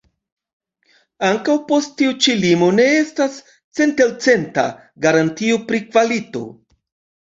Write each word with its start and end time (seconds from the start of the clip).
Ankaŭ 1.27 1.57
post 1.67 1.93
tiu 2.01 2.15
ĉi 2.27 2.35
limo 2.41 2.71
ne 2.79 2.89
estas 3.03 3.39
centelcenta 3.83 4.69
garantio 5.07 5.65
pri 5.71 5.87
kvalito. 5.89 6.49